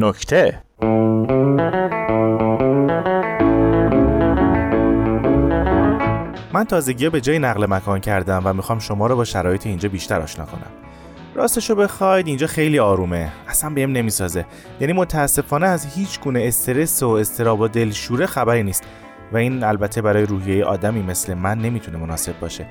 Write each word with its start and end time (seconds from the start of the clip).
نکته. 0.00 0.62
من 6.52 6.64
تازگی 6.68 7.08
به 7.08 7.20
جای 7.20 7.38
نقل 7.38 7.66
مکان 7.66 8.00
کردم 8.00 8.42
و 8.44 8.52
می‌خوام 8.52 8.78
شما 8.78 9.06
رو 9.06 9.16
با 9.16 9.24
شرایط 9.24 9.66
اینجا 9.66 9.88
بیشتر 9.88 10.20
آشنا 10.20 10.44
کنم. 10.44 10.70
راستشو 11.34 11.74
بخواید 11.74 12.26
اینجا 12.26 12.46
خیلی 12.46 12.78
آرومه. 12.78 13.32
اصلا 13.48 13.70
بهم 13.70 13.92
نمی‌سازه. 13.92 14.46
یعنی 14.80 14.92
متاسفانه 14.92 15.66
از 15.66 15.86
هیچ 15.94 16.20
گونه 16.20 16.44
استرس 16.44 17.02
و 17.02 17.08
استراب 17.08 17.60
و 17.60 17.68
دلشوره 17.68 18.26
خبری 18.26 18.62
نیست. 18.62 18.84
و 19.32 19.36
این 19.36 19.64
البته 19.64 20.02
برای 20.02 20.26
روحیه 20.26 20.64
آدمی 20.64 21.02
مثل 21.02 21.34
من 21.34 21.58
نمی‌تونه 21.58 21.98
مناسب 21.98 22.40
باشه. 22.40 22.66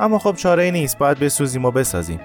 اما 0.00 0.18
خب 0.18 0.34
چاره 0.34 0.70
نیست. 0.70 0.98
باید 0.98 1.18
بسوزیم 1.18 1.64
و 1.64 1.70
بسازیم. 1.70 2.20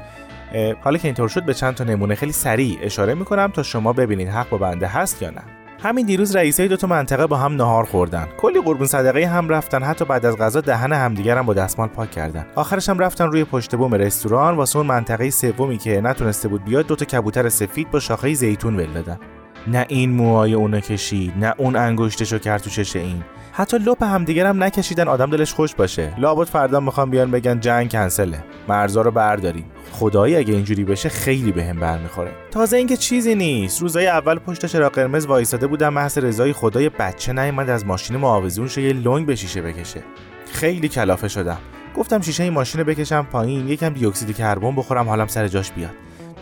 حالا 0.82 0.98
که 0.98 1.08
اینطور 1.08 1.30
شد 1.30 1.44
به 1.44 1.54
چند 1.54 1.76
تا 1.76 1.84
نمونه 1.84 2.16
خیلی 2.16 2.32
سریع 2.32 2.80
اشاره 2.82 3.14
می‌کنم 3.14 3.52
تا 3.54 3.64
شما 3.64 3.94
ببینید 3.94 4.28
حق 4.28 4.50
با 4.50 4.58
بنده 4.58 4.88
هست 4.88 5.22
یا 5.22 5.30
نه. 5.30 5.42
همین 5.84 6.06
دیروز 6.06 6.36
رئیسای 6.36 6.68
دو 6.68 6.78
تا 6.78 6.88
منطقه 6.88 7.28
با 7.28 7.38
هم 7.38 7.56
نهار 7.56 7.84
خوردن. 7.84 8.28
کلی 8.38 8.62
قربون 8.62 8.88
صدقه 8.88 9.26
هم 9.26 9.50
رفتن 9.50 9.84
حتی 9.84 10.06
بعد 10.06 10.26
از 10.26 10.38
غذا 10.38 10.62
دهن 10.62 10.94
همدیگر 10.94 11.38
هم 11.38 11.46
با 11.46 11.54
دستمال 11.54 11.88
پاک 11.88 12.12
کردن. 12.12 12.46
آخرش 12.56 12.90
هم 12.90 13.00
رفتن 13.00 13.26
روی 13.26 13.44
پشت 13.44 13.76
بوم 13.76 13.94
رستوران 13.94 14.56
واسه 14.56 14.78
اون 14.78 14.88
منطقه 14.88 15.30
سومی 15.30 15.78
که 15.78 16.02
نتونسته 16.02 16.48
بود 16.48 16.64
بیاد 16.64 16.88
دو 16.88 16.96
تا 16.96 17.06
کبوتر 17.06 17.50
سفید 17.50 17.92
با 17.92 18.00
شاخه 18.00 18.34
زیتون 18.34 18.76
ول 18.76 18.94
دادن. 18.94 19.20
نه 19.68 19.86
این 19.90 20.12
موهای 20.12 20.54
اونو 20.54 20.80
کشید 20.80 21.34
نه 21.38 21.54
اون 21.58 21.76
انگشتشو 21.76 22.38
کرد 22.38 22.62
تو 22.62 22.70
چش 22.70 22.96
این. 22.96 23.24
حتی 23.52 23.78
لپ 23.78 24.04
همدیگر 24.04 24.46
هم 24.46 24.64
نکشیدن 24.64 25.08
آدم 25.08 25.30
دلش 25.30 25.54
خوش 25.54 25.76
باشه. 25.76 26.14
لابد 26.18 26.48
فردا 26.48 26.80
می‌خوام 26.80 27.10
بیان 27.10 27.32
بگن 27.32 27.60
جنگ 27.60 27.92
کنسله. 27.92 28.44
مرزا 28.68 29.02
رو 29.02 29.12
برداریم. 29.12 29.66
خدایی 29.92 30.36
اگه 30.36 30.54
اینجوری 30.54 30.84
بشه 30.84 31.10
خیلی 31.10 31.52
بهم 31.52 31.76
به 31.76 31.82
برمیخوره. 31.82 32.32
تازه 32.52 32.78
اینکه 32.78 32.98
چیزی 32.98 33.36
نیست. 33.36 33.82
روزای 33.82 34.08
اول 34.08 34.40
پشت 34.40 34.66
چرا 34.66 34.90
قرمز 34.90 35.26
وایساده 35.26 35.68
بودم 35.68 35.94
محض 35.94 36.18
رضای 36.18 36.54
خدای 36.54 36.90
بچه 36.90 37.34
نیومد 37.34 37.70
از 37.70 37.86
ماشین 37.86 38.18
معاوضون 38.18 38.68
شه 38.68 38.82
یه 38.82 38.94
لنگ 38.94 39.26
به 39.26 39.36
شیشه 39.36 39.62
بکشه. 39.62 40.04
خیلی 40.52 40.88
کلافه 40.88 41.28
شدم. 41.28 41.58
گفتم 41.96 42.22
شیشه 42.22 42.44
این 42.44 42.54
ماشین 42.54 42.84
بکشم 42.84 43.28
پایین 43.32 43.68
یکم 43.68 43.90
دی 43.90 44.06
اکسید 44.06 44.36
کربن 44.36 44.76
بخورم 44.76 45.10
حالم 45.10 45.28
سر 45.28 45.48
جاش 45.48 45.72
بیاد. 45.72 45.94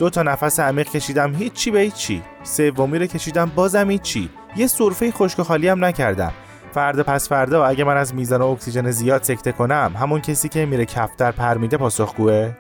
دو 0.02 0.10
تا 0.10 0.24
نفس 0.24 0.60
عمیق 0.60 0.90
کشیدم 0.90 1.36
هیچی 1.36 1.72
به 1.72 1.80
هیچی 1.80 2.22
سومی 2.44 3.00
رو 3.00 3.06
کشیدم 3.06 3.52
بازم 3.56 3.92
هیچی 3.92 4.30
یه 4.56 4.68
سرفه 4.68 5.12
خشک 5.12 5.42
خالی 5.42 5.68
هم 5.68 5.86
نکردم. 5.86 6.32
فردا 6.74 7.04
پس 7.04 7.30
فردا 7.30 7.66
اگه 7.66 7.84
من 7.84 7.98
از 7.98 8.16
میزان 8.16 8.42
اکسیژن 8.42 8.92
زیاد 8.92 9.24
سکته 9.24 9.52
کنم 9.52 9.96
همون 10.00 10.22
کسی 10.22 10.50
که 10.50 10.66
میره 10.66 10.86
کفتر 10.86 11.32
پر 11.32 11.58
میده 11.58 11.78
پاسخگوه. 11.78 12.52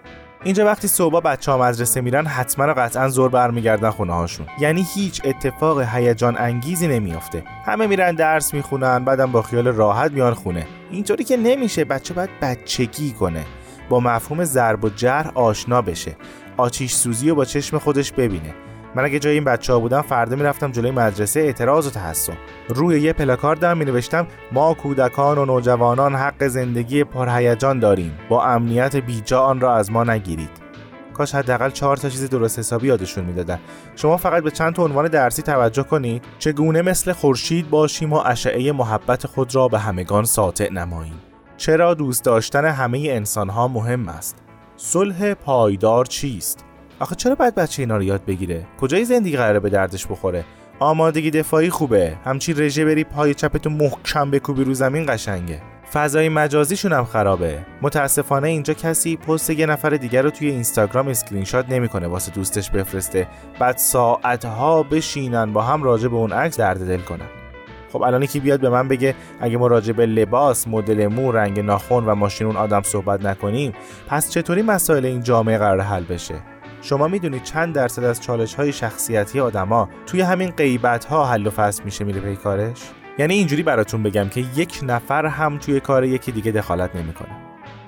اینجا 0.43 0.65
وقتی 0.65 0.87
صبح 0.87 1.19
بچه 1.19 1.51
ها 1.51 1.57
مدرسه 1.57 2.01
میرن 2.01 2.25
حتما 2.25 2.67
و 2.67 2.73
قطعا 2.73 3.09
زور 3.09 3.29
برمیگردن 3.29 3.89
خونه 3.89 4.13
هاشون. 4.13 4.45
یعنی 4.59 4.85
هیچ 4.93 5.21
اتفاق 5.23 5.81
هیجان 5.81 6.37
انگیزی 6.37 6.87
نمیافته. 6.87 7.43
همه 7.65 7.87
میرن 7.87 8.15
درس 8.15 8.53
می‌خونن 8.53 9.05
بعدم 9.05 9.31
با 9.31 9.41
خیال 9.41 9.67
راحت 9.67 10.11
میان 10.11 10.33
خونه. 10.33 10.67
اینطوری 10.91 11.23
که 11.23 11.37
نمیشه 11.37 11.85
بچه 11.85 12.13
باید 12.13 12.29
بچگی 12.41 13.11
کنه. 13.11 13.45
با 13.89 13.99
مفهوم 13.99 14.43
ضرب 14.43 14.85
و 14.85 14.89
جرح 14.89 15.31
آشنا 15.35 15.81
بشه. 15.81 16.15
آتیش 16.57 16.93
سوزی 16.93 17.29
رو 17.29 17.35
با 17.35 17.45
چشم 17.45 17.77
خودش 17.77 18.11
ببینه. 18.11 18.53
من 18.95 19.05
اگه 19.05 19.19
جای 19.19 19.33
این 19.33 19.43
بچه 19.43 19.73
ها 19.73 19.79
بودم 19.79 20.01
فردا 20.01 20.35
می‌رفتم 20.35 20.71
جلوی 20.71 20.91
مدرسه 20.91 21.39
اعتراض 21.39 21.87
و 21.87 21.89
تحسن. 21.89 22.37
روی 22.69 23.01
یه 23.01 23.13
پلاکاردم 23.13 23.77
می 23.77 23.85
نوشتم 23.85 24.27
ما 24.51 24.73
کودکان 24.73 25.37
و 25.37 25.45
نوجوانان 25.45 26.15
حق 26.15 26.47
زندگی 26.47 27.03
پرهیجان 27.03 27.79
داریم. 27.79 28.19
با 28.29 28.45
امنیت 28.45 28.95
بیجا 28.95 29.41
آن 29.41 29.59
را 29.59 29.75
از 29.75 29.91
ما 29.91 30.03
نگیرید. 30.03 30.49
کاش 31.13 31.35
حداقل 31.35 31.69
چهار 31.69 31.97
تا 31.97 32.09
چیز 32.09 32.29
درست 32.29 32.59
حسابی 32.59 32.87
یادشون 32.87 33.25
می‌دادن. 33.25 33.59
شما 33.95 34.17
فقط 34.17 34.43
به 34.43 34.51
چند 34.51 34.73
تا 34.73 34.83
عنوان 34.83 35.07
درسی 35.07 35.41
توجه 35.41 35.83
کنید. 35.83 36.23
چگونه 36.39 36.81
مثل 36.81 37.11
خورشید 37.11 37.69
باشیم 37.69 38.13
و 38.13 38.15
اشعه 38.25 38.71
محبت 38.71 39.27
خود 39.27 39.55
را 39.55 39.67
به 39.67 39.79
همگان 39.79 40.23
ساطع 40.23 40.71
نماییم؟ 40.71 41.21
چرا 41.57 41.93
دوست 41.93 42.23
داشتن 42.23 42.65
همه 42.65 43.07
انسان 43.09 43.49
ها 43.49 43.67
مهم 43.67 44.09
است؟ 44.09 44.35
صلح 44.83 45.33
پایدار 45.33 46.05
چیست؟ 46.05 46.65
آخه 46.99 47.15
چرا 47.15 47.35
باید 47.35 47.55
بچه 47.55 47.81
اینا 47.81 47.97
رو 47.97 48.03
یاد 48.03 48.25
بگیره؟ 48.25 48.65
کجای 48.79 49.05
زندگی 49.05 49.37
قراره 49.37 49.59
به 49.59 49.69
دردش 49.69 50.07
بخوره؟ 50.07 50.45
آمادگی 50.79 51.31
دفاعی 51.31 51.69
خوبه. 51.69 52.17
همچین 52.25 52.59
رژه 52.59 52.85
بری 52.85 53.03
پای 53.03 53.33
چپتو 53.33 53.69
محکم 53.69 54.31
بکوبی 54.31 54.63
رو 54.63 54.73
زمین 54.73 55.05
قشنگه. 55.07 55.61
فضای 55.93 56.29
مجازیشون 56.29 56.93
هم 56.93 57.05
خرابه. 57.05 57.65
متاسفانه 57.81 58.47
اینجا 58.47 58.73
کسی 58.73 59.17
پست 59.17 59.49
یه 59.49 59.65
نفر 59.65 59.89
دیگر 59.89 60.21
رو 60.21 60.29
توی 60.29 60.49
اینستاگرام 60.49 61.07
اسکرین 61.07 61.43
شات 61.43 61.69
نمی‌کنه 61.69 62.07
واسه 62.07 62.31
دوستش 62.31 62.69
بفرسته. 62.69 63.27
بعد 63.59 63.77
ساعتها 63.77 64.83
بشینن 64.83 65.53
با 65.53 65.61
هم 65.61 65.83
راجع 65.83 66.07
به 66.07 66.15
اون 66.15 66.33
عکس 66.33 66.57
درد 66.57 66.87
دل 66.87 67.01
کنن. 67.01 67.40
خب 67.93 68.01
الان 68.01 68.25
کی 68.25 68.39
بیاد 68.39 68.59
به 68.59 68.69
من 68.69 68.87
بگه 68.87 69.15
اگه 69.39 69.57
ما 69.57 69.67
راجع 69.67 69.93
به 69.93 70.05
لباس، 70.05 70.67
مدل 70.67 71.07
مو، 71.07 71.31
رنگ 71.31 71.59
ناخن 71.59 71.95
و 71.95 72.15
ماشین 72.15 72.47
اون 72.47 72.55
آدم 72.55 72.81
صحبت 72.81 73.25
نکنیم 73.25 73.73
پس 74.07 74.29
چطوری 74.29 74.61
مسائل 74.61 75.05
این 75.05 75.23
جامعه 75.23 75.57
قرار 75.57 75.81
حل 75.81 76.03
بشه؟ 76.03 76.35
شما 76.81 77.07
می‌دونید 77.07 77.43
چند 77.43 77.75
درصد 77.75 78.03
از 78.03 78.21
چالش 78.21 78.55
های 78.55 78.73
شخصیتی 78.73 79.39
آدما 79.39 79.89
توی 80.05 80.21
همین 80.21 80.49
غیبت 80.49 81.05
ها 81.05 81.25
حل 81.25 81.47
و 81.47 81.49
فصل 81.49 81.83
میشه 81.83 82.03
میره 82.05 82.21
پی 82.21 82.35
کارش؟ 82.35 82.77
یعنی 83.17 83.33
اینجوری 83.33 83.63
براتون 83.63 84.03
بگم 84.03 84.29
که 84.29 84.45
یک 84.55 84.79
نفر 84.83 85.25
هم 85.25 85.57
توی 85.57 85.79
کار 85.79 86.05
یکی 86.05 86.31
دیگه 86.31 86.51
دخالت 86.51 86.95
نمی‌کنه. 86.95 87.29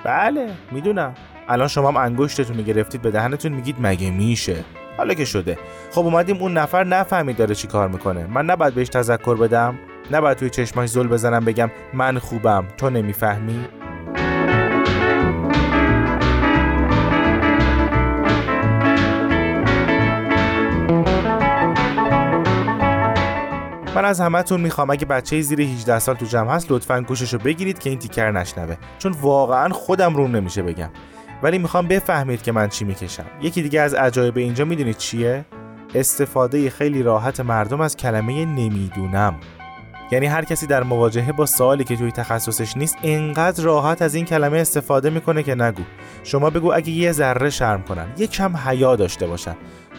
بله 0.04 0.50
می‌دونم. 0.72 1.14
الان 1.48 1.68
شما 1.68 1.88
هم 1.88 1.98
انگشتتون 1.98 2.58
گرفتید 2.58 3.02
به 3.02 3.12
دهنتون 3.12 3.52
میگید 3.52 3.76
مگه 3.80 4.12
میشه؟ 4.12 4.56
حالا 4.98 5.14
که 5.14 5.26
شده. 5.26 5.58
خب 5.92 6.02
اومدیم 6.02 6.38
اون 6.38 6.58
نفر 6.58 6.84
نفهمید 6.84 7.38
داره 7.38 7.56
چی 7.56 7.68
کار 7.68 7.88
می‌کنه. 7.88 8.28
من 8.28 8.46
نباید 8.46 8.74
بهش 8.74 8.90
تذکر 8.90 9.36
بدم؟ 9.36 9.80
نباید 10.12 10.38
توی 10.38 10.50
چشماش 10.50 10.90
زل 10.90 11.08
بزنم 11.08 11.46
بگم 11.46 11.72
من 11.94 12.20
خوبم. 12.20 12.66
تو 12.78 12.90
نمی‌فهمی؟ 12.90 13.66
من 23.96 24.06
از 24.06 24.22
همتون 24.22 24.62
می‌خوام. 24.62 24.90
اگه 24.90 25.06
بچه 25.06 25.42
زیر 25.42 25.62
18 25.62 26.00
سال 26.00 26.16
تو 26.16 26.26
جمع 26.26 26.52
هست 26.52 26.72
لطفا 26.72 27.02
گوششو 27.02 27.38
بگیرید 27.38 27.80
که 27.80 27.90
این 27.90 28.00
تیکر 28.00 28.32
نشنوه. 28.32 28.76
چون 29.00 29.16
واقعا 29.22 29.70
خودم 29.70 30.16
روم 30.16 30.36
نمیشه 30.36 30.62
بگم. 30.62 30.90
ولی 31.44 31.58
می‌خوام 31.58 31.88
بفهمید 31.88 32.42
که 32.42 32.52
من 32.52 32.68
چی 32.68 32.86
می‌کشم. 32.86 33.26
یکی 33.42 33.62
دیگه 33.62 33.82
از 33.82 33.94
عجایب 33.94 34.38
اینجا 34.38 34.66
می‌دونید 34.66 34.98
چیه؟ 34.98 35.46
استفاده 35.96 36.70
خیلی 36.70 37.04
راحت 37.04 37.40
مردم 37.40 37.82
از 37.82 37.98
کلمه 37.98 38.46
نمی‌دونم. 38.46 39.36
یعنی 40.14 40.26
هر 40.26 40.46
کسی 40.46 40.68
در 40.68 40.84
مواجهه 40.84 41.32
با 41.32 41.46
سوالی 41.46 41.84
که 41.84 41.96
توی 41.96 42.12
تخصصش 42.12 42.78
نیست 42.78 42.98
انقدر 43.04 43.64
راحت 43.64 44.02
از 44.02 44.16
این 44.16 44.26
کلمه 44.26 44.58
استفاده 44.58 45.10
می‌کنه 45.10 45.44
که 45.44 45.56
نگو. 45.56 45.84
شما 46.24 46.50
بگو 46.50 46.74
اگه 46.74 46.90
یه 46.90 47.12
ذره 47.12 47.50
شرم 47.50 47.84
کنن 47.84 48.08
یه 48.18 48.28
کم 48.28 48.58
حیا 48.58 48.96
داشته 48.96 49.28
باشن. 49.28 49.56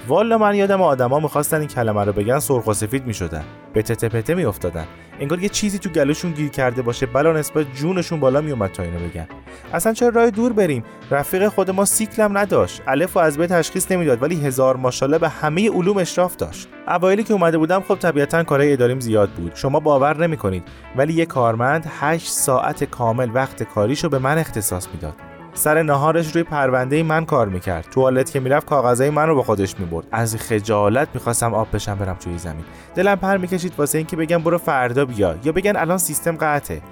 والا 0.09 0.39
من 0.39 0.55
یادم 0.55 0.83
آدما 0.83 1.21
می‌خواستن 1.21 1.59
این 1.59 1.69
کلمه 1.69 2.05
رو 2.05 2.13
بگن 2.13 2.39
سرخ 2.39 2.67
و 2.67 2.73
سفید 2.73 3.07
می‌شدن. 3.07 3.45
به 3.73 3.83
تته 3.83 4.09
پته 4.09 4.35
میافتادن. 4.35 4.85
انگار 5.21 5.43
یه 5.43 5.49
چیزی 5.49 5.79
تو 5.79 5.91
گلوشون 5.91 6.33
گیر 6.33 6.49
کرده 6.49 6.83
باشه 6.83 7.07
بلا 7.07 7.33
نسبت 7.33 7.67
جونشون 7.75 8.21
بالا 8.21 8.41
میومد 8.41 8.73
تا 8.73 8.83
اینو 8.83 8.99
بگن. 8.99 9.27
اصلا 9.73 9.93
چرا 9.93 10.09
راه 10.09 10.31
دور 10.31 10.53
بریم؟ 10.53 10.85
رفیق 11.11 11.49
خود 11.49 11.71
ما 11.71 11.85
سیکلم 11.85 12.39
نداشت. 12.39 12.83
الف 12.87 13.17
و 13.17 13.21
از 13.21 13.39
به 13.39 13.47
تشخیص 13.47 13.93
نمی‌داد 13.93 14.23
ولی 14.23 14.41
هزار 14.47 14.77
ماشاءالله 14.77 15.19
به 15.19 15.29
همه 15.29 15.71
علوم 15.71 15.97
اشراف 15.97 16.37
داشت. 16.37 16.69
اوایلی 16.89 17.25
که 17.25 17.33
اومده 17.33 17.59
بودم 17.59 17.81
خب 17.89 17.95
طبیعتا 17.95 18.45
کارهای 18.45 18.73
اداریم 18.73 19.01
زیاد 19.01 19.31
بود. 19.31 19.53
شما 19.55 19.81
باور 19.81 20.17
نمی‌کنید 20.27 20.63
ولی 20.97 21.13
یه 21.13 21.27
کارمند 21.27 21.87
8 22.01 22.29
ساعت 22.29 22.85
کامل 22.85 23.31
وقت 23.35 23.63
کاریشو 23.63 24.09
به 24.09 24.19
من 24.19 24.39
اختصاص 24.39 24.89
می‌داد. 24.95 25.15
سر 25.57 25.83
نهارش 25.83 26.35
روی 26.35 26.43
پرونده 26.43 27.03
من 27.03 27.25
کار 27.25 27.49
می‌کرد. 27.49 27.87
توالت 27.91 28.31
که 28.31 28.41
می‌رفت 28.41 28.67
کاغذای 28.67 29.11
من 29.11 29.27
رو 29.27 29.35
با 29.35 29.43
خودش 29.43 29.81
می‌برد. 29.81 30.07
از 30.13 30.37
خجالت 30.37 31.09
می‌خواستم 31.15 31.55
آب 31.55 31.69
بشم 31.73 31.95
برم 31.95 32.17
توی 32.21 32.39
زمین. 32.39 32.65
دلم 32.95 33.17
پر 33.17 33.37
می‌کشید 33.37 33.73
واسه 33.79 33.99
اینکه 33.99 34.17
بگم 34.17 34.39
برو 34.39 34.59
فردا 34.59 35.05
بیا 35.05 35.35
یا 35.45 35.53
بگن 35.53 35.77
الان 35.77 35.99
سیستم 35.99 36.37
قطعه. 36.41 36.83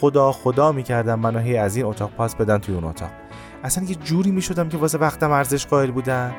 خدا 0.00 0.32
خدا 0.32 0.72
می‌کردم 0.72 1.18
منو 1.18 1.38
هی 1.38 1.56
از 1.56 1.76
این 1.76 1.86
اتاق 1.86 2.10
پاس 2.10 2.34
بدن 2.34 2.58
توی 2.58 2.74
اون 2.74 2.84
اتاق. 2.84 3.10
اصلا 3.64 3.84
یه 3.84 3.94
جوری 3.94 4.30
می‌شدم 4.30 4.68
که 4.68 4.76
واسه 4.76 4.98
وقتم 4.98 5.30
ارزش 5.30 5.66
قائل 5.66 5.90
بودن 5.90 6.34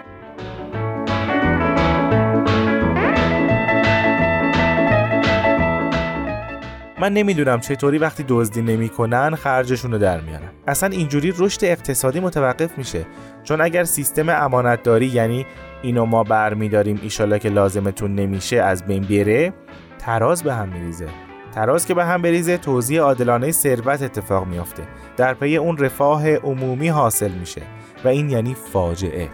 من 7.01 7.13
نمی‌دونم 7.13 7.59
چطوری 7.59 7.97
وقتی 7.97 8.25
دزدی 8.27 8.61
نمی‌کنن 8.61 9.35
خرجشون 9.35 9.91
رو 9.91 9.97
در 9.97 10.21
میارن. 10.21 10.49
اصلا 10.67 10.89
اینجوری 10.89 11.33
رشد 11.37 11.65
اقتصادی 11.65 12.19
متوقف 12.19 12.77
میشه. 12.77 13.05
چون 13.43 13.61
اگر 13.61 13.83
سیستم 13.83 14.29
امانتداری 14.29 15.05
یعنی 15.05 15.45
اینو 15.81 16.05
ما 16.05 16.23
برمیداریم 16.23 16.99
ایشالا 17.03 17.37
که 17.37 17.49
لازمتون 17.49 18.15
نمیشه 18.15 18.57
از 18.57 18.85
بین 18.85 19.03
بره 19.03 19.53
تراز 19.99 20.43
به 20.43 20.53
هم 20.53 20.69
میریزه. 20.69 21.07
تراز 21.55 21.85
که 21.85 21.93
به 21.93 22.05
هم 22.05 22.21
بریزه 22.21 22.57
توزیع 22.57 23.01
عادلانه 23.01 23.51
ثروت 23.51 24.01
اتفاق 24.01 24.47
میافته. 24.47 24.83
در 25.17 25.33
پی 25.33 25.57
اون 25.57 25.77
رفاه 25.77 26.35
عمومی 26.35 26.87
حاصل 26.87 27.31
میشه 27.31 27.61
و 28.05 28.07
این 28.07 28.29
یعنی 28.29 28.55
فاجعه. 28.73 29.29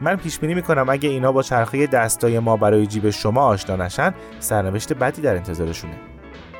من 0.00 0.16
پیش 0.16 0.38
بینی 0.38 0.54
می‌کنم 0.54 0.88
اگه 0.88 1.08
اینا 1.08 1.32
با 1.32 1.42
چرخه 1.42 1.86
دستای 1.86 2.38
ما 2.38 2.56
برای 2.56 2.86
جیب 2.86 3.10
شما 3.10 3.42
آشنا 3.42 3.76
نشن 3.76 4.14
سرنوشت 4.40 4.92
بدی 4.92 5.22
در 5.22 5.36
انتظارشونه. 5.36 5.94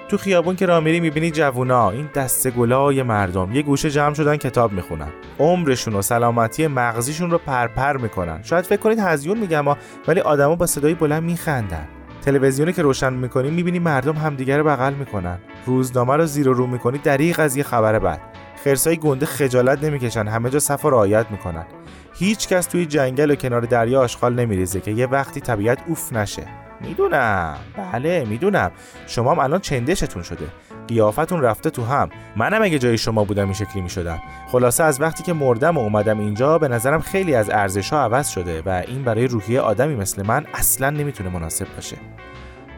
تو 0.09 0.17
خیابون 0.17 0.57
که 0.57 0.67
راه 0.67 0.81
میری 0.81 1.01
می‌بینی 1.01 1.31
جوونا 1.31 1.91
این 1.91 2.09
دسته 2.15 2.51
گلای 2.51 3.03
مردم. 3.03 3.53
یه 3.53 3.63
گوشه 3.63 3.91
جمع 3.91 4.15
شدن 4.15 4.37
کتاب 4.37 4.73
می‌خونن. 4.73 5.09
عمرشون 5.39 5.95
و 5.95 6.03
سلامتی 6.03 6.67
مغزیشون 6.67 7.31
رو 7.31 7.39
پرپر 7.39 7.97
می‌کنن. 7.97 8.43
شاید 8.43 8.65
فکر 8.65 8.81
کنید 8.81 8.99
هزیون 8.99 9.39
میگم 9.39 9.65
ولی 10.09 10.21
آدما 10.21 10.57
با 10.57 10.67
صدای 10.67 10.95
بلند 10.95 11.23
میخندن. 11.23 11.89
تلویزیونی 12.27 12.73
که 12.73 12.83
روشن 12.83 13.13
می‌کنی 13.13 13.51
می‌بینی 13.51 13.79
مردم 13.79 14.17
همدیگه 14.17 14.57
رو 14.57 14.65
بغل 14.65 14.95
می‌کنن. 14.95 15.39
روزنامه 15.67 16.17
رو 16.17 16.27
زیر 16.27 16.49
و 16.49 16.55
رو 16.55 16.67
می‌کنی 16.67 16.99
دریغ 16.99 17.41
از 17.41 17.57
یه 17.57 17.63
خبر 17.63 17.99
بد 17.99 18.21
خرسای 18.65 18.97
گنده 18.97 19.27
خجالت 19.27 19.85
نمی‌کشن 19.85 20.27
همه 20.29 20.51
جا 20.51 20.59
صف 20.59 20.85
رعایت 20.85 21.27
می‌کنن. 21.31 21.67
هیچ 22.15 22.49
کس 22.49 22.67
توی 22.67 22.87
جنگل 22.87 23.31
و 23.31 23.35
کنار 23.35 23.61
دریا 23.61 24.01
آشغال 24.01 24.35
نمیریزه 24.35 24.81
که 24.81 24.91
یه 24.91 25.07
وقتی 25.07 25.41
طبیعت 25.41 25.79
اوف 25.87 26.13
نشه. 26.13 26.47
می‌دونم. 26.81 27.57
بله 27.77 28.25
می‌دونم. 28.25 28.71
شما 29.07 29.33
هم 29.33 29.39
الان 29.39 29.61
چندشتون 29.61 30.23
شده. 30.23 30.47
قیافتون 30.89 31.41
رفته 31.41 31.71
تو 31.71 31.85
هم. 31.85 32.09
منم 32.37 32.63
اگه 32.63 32.79
جای 32.79 32.99
شما 32.99 33.25
بودم 33.25 33.45
این 33.45 33.53
شکلی 33.53 33.83
می‌شدم. 33.83 34.23
خلاصه 34.49 34.85
از 34.85 35.01
وقتی 35.01 35.23
که 35.23 35.33
مردم 35.33 35.77
و 35.77 35.81
اومدم 35.81 36.19
اینجا 36.19 36.59
به 36.59 36.69
نظرم 36.69 37.01
خیلی 37.01 37.35
از 37.35 37.51
ارزش 37.51 37.91
ها 37.91 38.03
عوض 38.03 38.29
شده 38.29 38.63
و 38.67 38.83
این 38.87 39.03
برای 39.05 39.27
روحیه 39.27 39.61
آدمی 39.61 39.95
مثل 39.95 40.27
من 40.27 40.47
اصلا 40.55 40.91
نمی‌تونه 40.91 41.31
مناسب 41.31 41.67
باشه. 41.75 41.97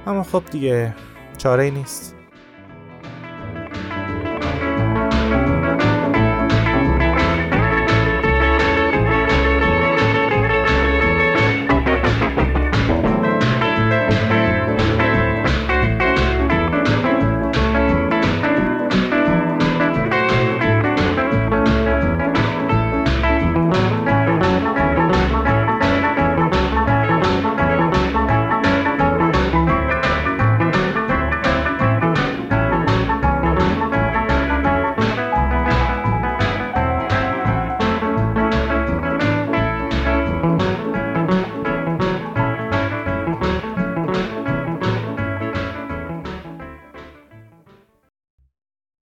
اما 0.07 0.23
خب 0.23 0.43
دیگه 0.51 0.95
چاره 1.39 1.71
نیست. 1.71 2.18